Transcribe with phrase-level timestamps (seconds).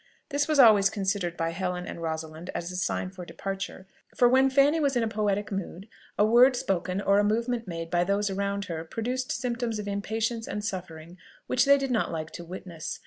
[0.29, 3.85] This was always considered by Helen and Rosalind as a signal for departure:
[4.15, 7.91] for then Fanny was in a poetic mood; a word spoken or a movement made
[7.91, 12.31] by those around her produced symptoms of impatience and suffering which they did not like
[12.31, 12.99] to witness.